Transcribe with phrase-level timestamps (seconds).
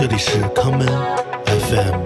[0.00, 0.86] 这里是 common
[1.44, 2.04] FM。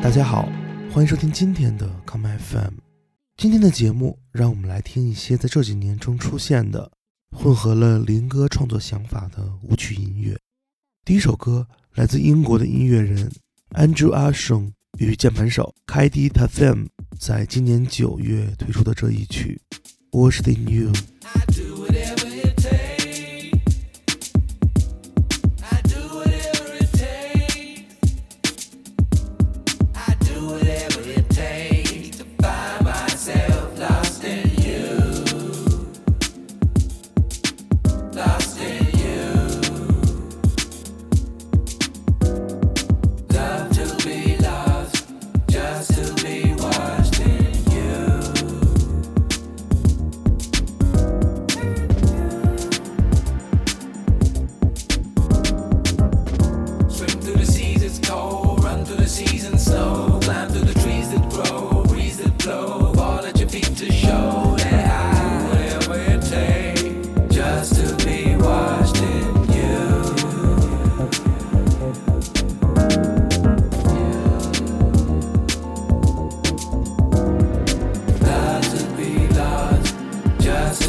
[0.00, 0.48] 大家好，
[0.90, 2.76] 欢迎收听今天的康门 FM。
[3.36, 6.90] 今天的节目，让我们来听一些在这几年中出现的、
[7.36, 10.34] 混合了林哥创作想法的舞曲音乐。
[11.04, 13.30] 第一首歌来自英国的音乐人
[13.72, 16.86] Andrew Ashon 与键盘手 Kaidi Tatham
[17.18, 19.60] 在今年九月推出的这一曲
[20.30, 20.92] 《Worse Than You》。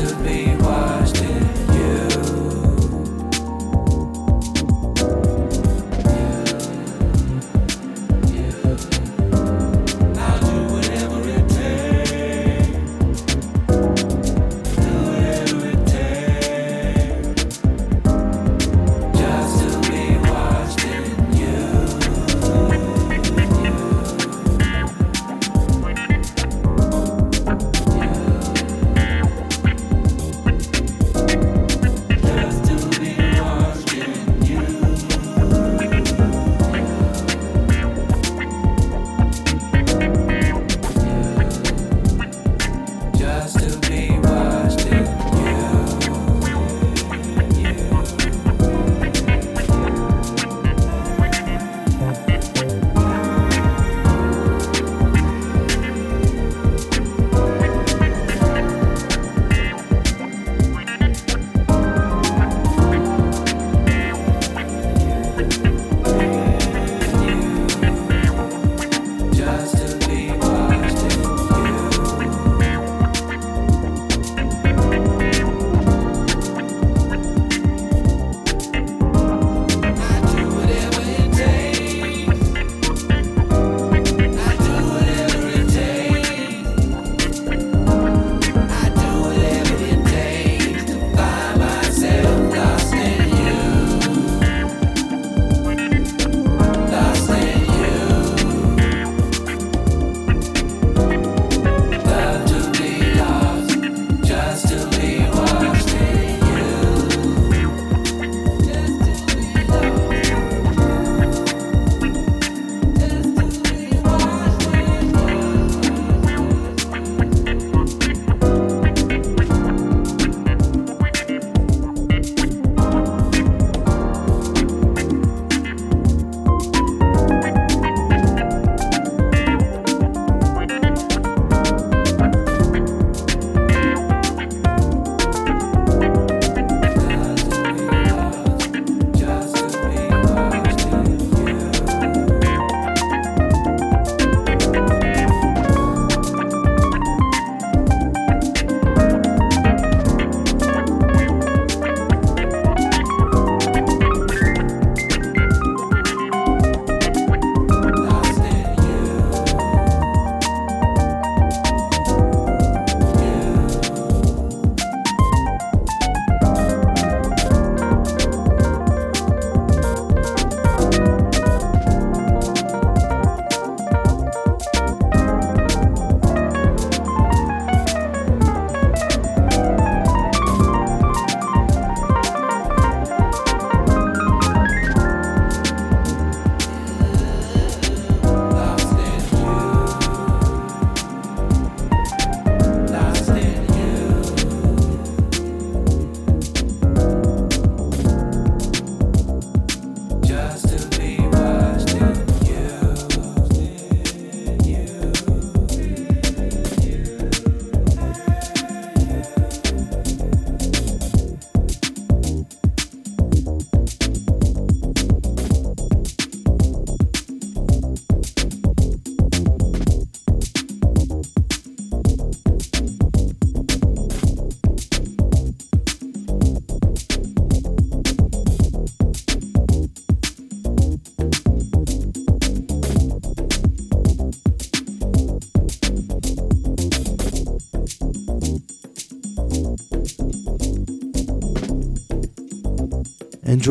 [0.02, 0.60] to be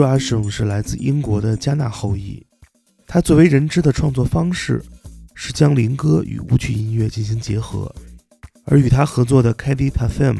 [0.00, 2.42] Andrew Ashram 是来自英国的加纳后裔，
[3.06, 4.82] 他最为人知的创作方式
[5.34, 7.94] 是将灵歌与舞曲音乐进行结合，
[8.64, 10.38] 而与他合作的 Kadi Tafem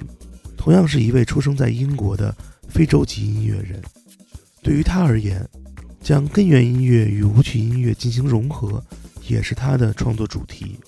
[0.57, 2.35] 同样是一位出生在英国的
[2.71, 3.83] 非洲籍音乐人。
[4.63, 5.47] 对于他而言，
[6.01, 8.83] 将根源音乐与舞曲音乐进行融合，
[9.29, 10.79] 也是他的创作主题。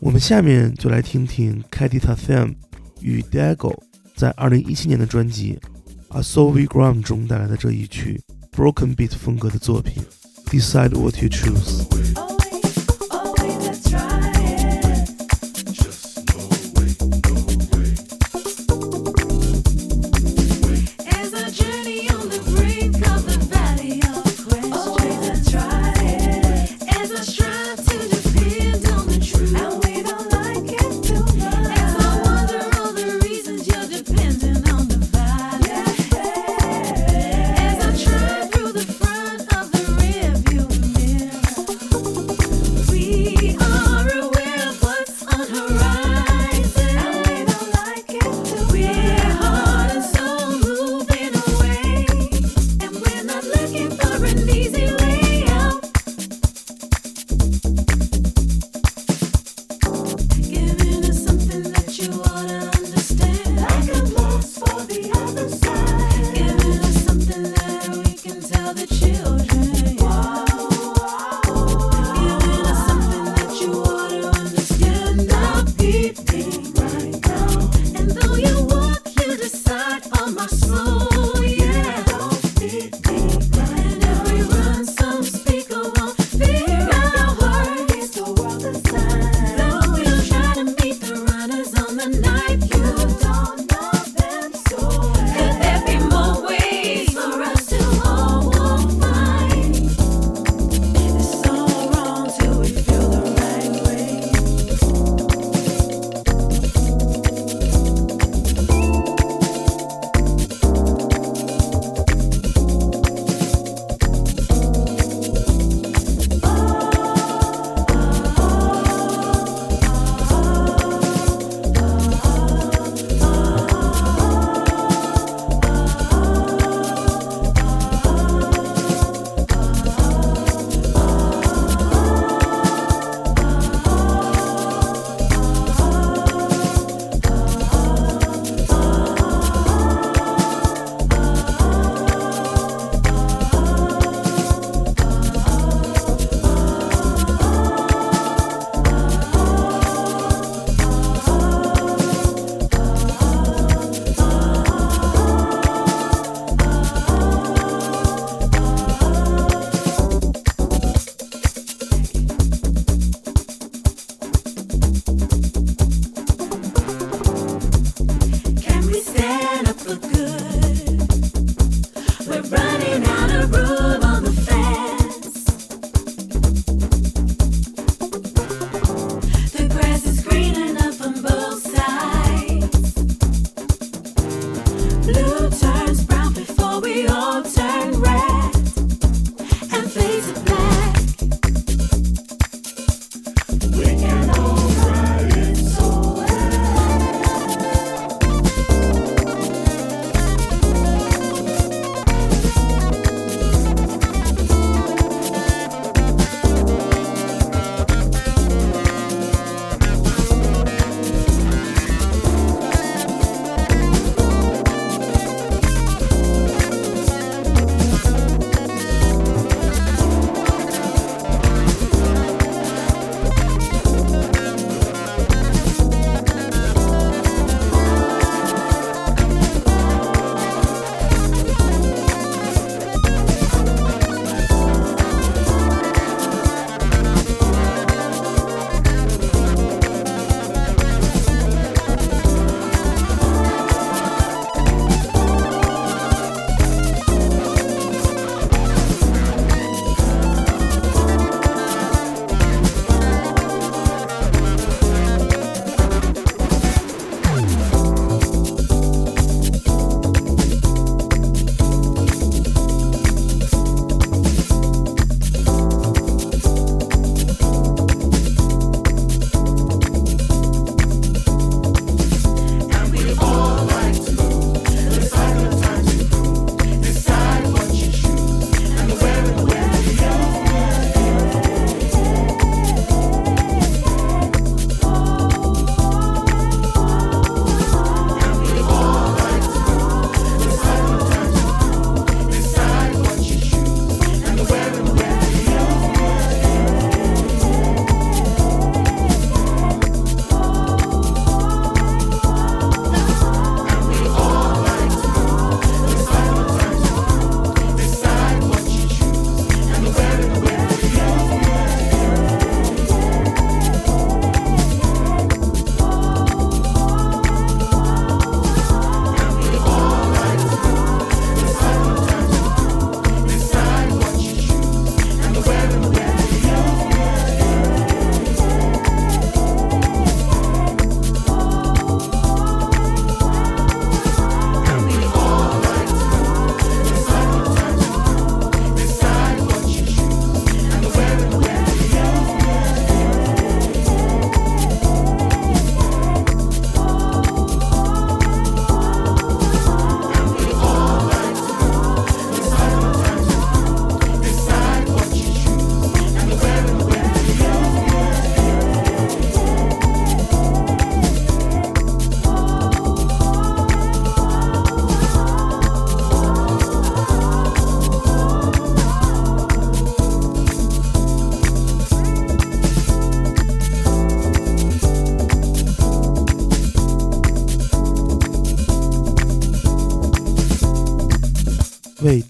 [0.00, 2.54] 我们下面就来听听 Kadi Tafem
[3.02, 3.78] 与 Dago
[4.16, 5.58] 在2017年的专辑
[6.13, 8.21] 《A Soul We Ground》中带来的这一曲
[8.51, 10.03] Broken Beat 风格的作品《
[10.49, 11.85] Decide What You Choose》。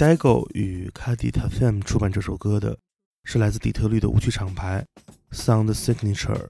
[0.04, 2.76] 为 Dago 与 Cady Tafam 出版这首歌的
[3.24, 4.84] 是来自底特律的舞曲厂牌
[5.32, 6.48] Sound Signature。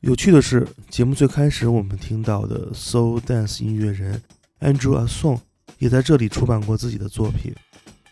[0.00, 4.20] 有趣的是，节目最开始我们听到的 Soul Dance 音乐人
[4.60, 5.38] Andrew Asong
[5.78, 7.54] 也在这里出版过自己的作品。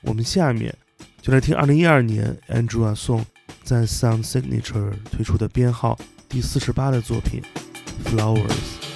[0.02, 0.72] 我们下面
[1.20, 3.24] 就来听2012年 Andrew Asong
[3.64, 5.98] 在 Sound Signature 推出的编号
[6.28, 7.42] 第四十八的作品
[8.04, 8.89] Flowers。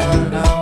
[0.00, 0.53] Havana.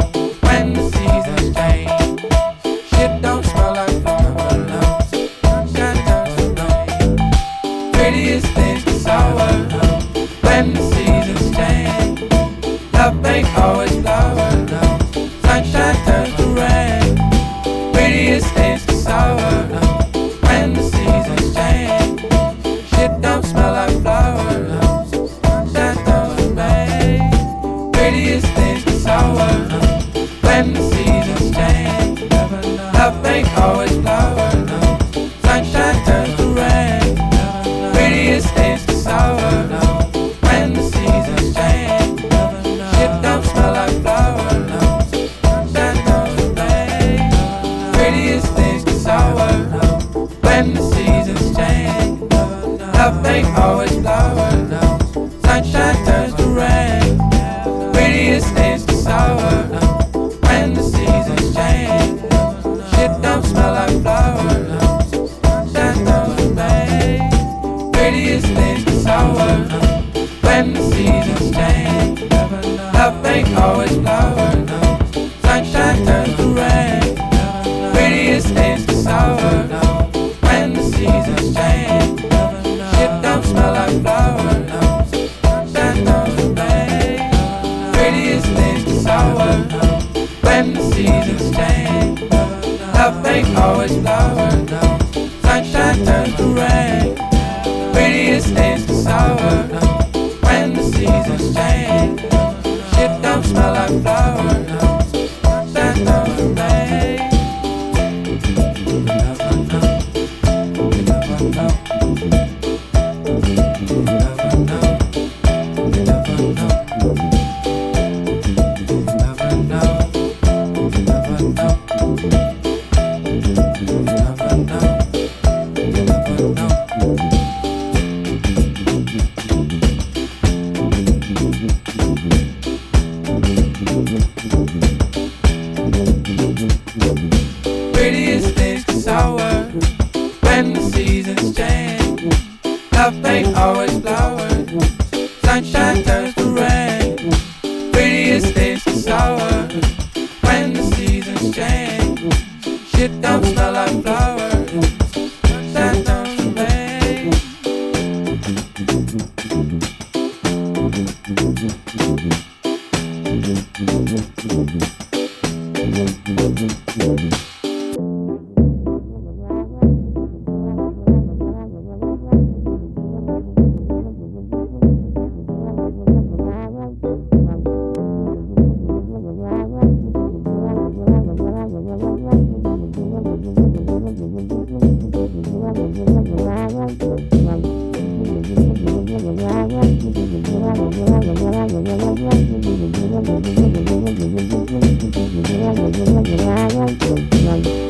[96.05, 96.52] tanto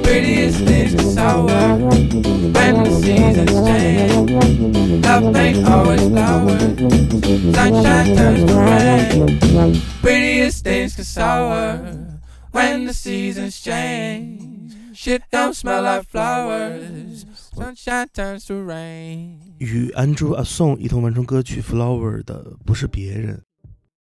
[0.03, 1.77] Prettiest things to sour
[2.53, 4.31] when the seasons change.
[5.03, 6.77] Love ain't always flowers.
[7.53, 9.81] Sunshine turns to rain.
[10.01, 11.77] Prettiest things to sour
[12.51, 14.73] when the seasons change.
[14.93, 17.25] Shit don't smell like flowers.
[17.53, 19.41] Sunshine turns to rain.
[19.59, 23.41] 与 Andrew a Song 一同完成歌曲《Flower》的不是别人，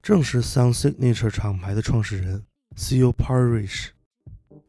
[0.02, 2.44] 正是 Sound Signature 厂牌的创始人
[2.76, 3.90] Theo Parrish。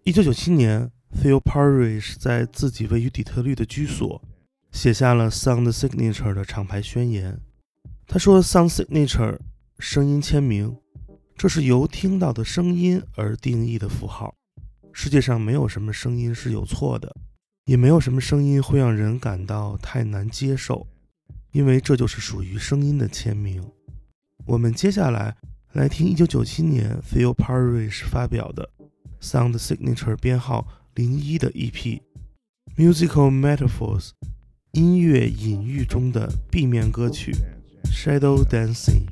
[0.04, 4.22] 一九九七年，Theo Parrish 在自己位于底特律的居所
[4.72, 7.40] 写下了 Sound Signature 的厂牌宣言。
[8.06, 9.38] 他说：“Sound Signature
[9.78, 10.76] 声音签名，
[11.36, 14.34] 这是由听到的声音而定义的符号。
[14.92, 17.16] 世界上没有什么声音是有错的。”
[17.66, 20.88] 也没有什么声音会让人感到太难接受，
[21.52, 23.62] 因为这就是属于声音的签名。
[24.50, 25.36] 我们接下来
[25.74, 28.68] 来听1997年 Phil Parrish 发表的
[29.20, 31.70] Sound Signature 编号零一的 EP
[32.76, 34.08] 《Musical Metaphors》
[34.72, 37.32] 音乐隐喻中的 B 面歌曲
[37.92, 39.06] 《Shadow Dancing》。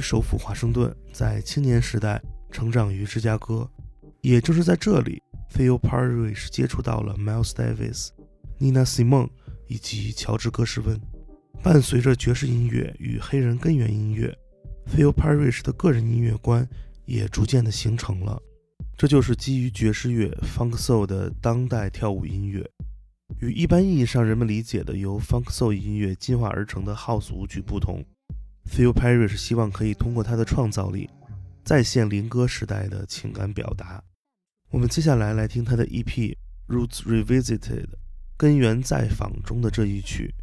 [0.00, 3.68] 首府华盛顿，在青年时代成长于芝加哥。
[4.20, 5.22] 也就是在这里
[5.54, 8.08] ，Phil Parrish 接触到了 Miles Davis、
[8.58, 9.30] Nina Simone
[9.68, 11.00] 以及乔治·戈什温。
[11.62, 14.36] 伴随着爵士音乐与黑人根源音乐
[14.86, 16.68] ，Phil Parrish 的个人音乐观
[17.04, 18.40] 也逐渐的形成了。
[18.96, 22.68] 这就是基于爵士乐 Funk Soul 的当代跳舞音乐。
[23.40, 28.04] 与一般意义上人们理解的由 Funk Soul 音乐进化而成的 House 舞曲不同
[28.68, 31.08] Phil Perry 是希望可以通过他的创造力，
[31.64, 34.02] 再现林歌时代的情感表达。
[34.70, 36.36] 我们接下来来听他的 EP
[36.68, 37.86] Roots Revisited
[38.36, 40.34] 根源再访中的这一曲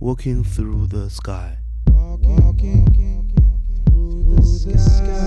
[0.00, 1.58] Walking Through the Sky。
[1.86, 2.84] Walking
[3.84, 4.34] through
[4.64, 5.25] the sky.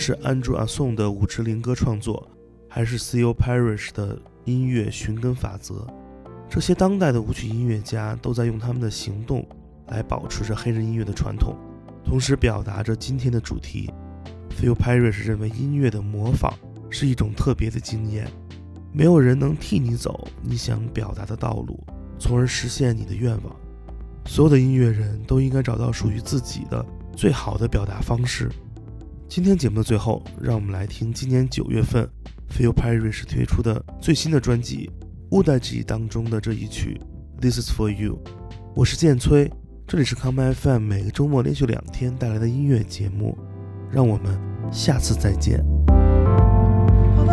[0.00, 2.26] 是 Andrew a s o n 的舞池灵歌创作，
[2.70, 3.34] 还是 C.O.
[3.34, 5.86] Parish 的音乐寻根法则，
[6.48, 9.46] 这些当代的舞曲音乐家都在用他们的行动
[9.88, 11.54] 来保持着黑人音乐的传统，
[12.02, 13.92] 同时表达着今天的主题。
[14.48, 16.50] Phil Parrish 认为音乐的模仿
[16.88, 18.26] 是一种特别的经验，
[18.94, 21.78] 没有人能替你走你想表达的道路，
[22.18, 23.54] 从而实现你的愿望。
[24.24, 26.82] 所有的音乐人都应该找到属于自己的
[27.14, 28.50] 最好的表达方式。
[29.30, 32.04] 今天节目的最后，让我们来听今年九月份
[32.50, 34.90] Phil Parrish 推出的最新的专辑
[35.30, 37.00] 《乌代记》当中的这一曲
[37.40, 38.14] 《This Is For You》。
[38.74, 39.48] 我是剑崔，
[39.86, 43.38] 这里是康麦 FM，每个周末连续两天带来的音乐节目。
[43.88, 44.36] 让我们
[44.72, 45.64] 下次再见。
[47.16, 47.24] For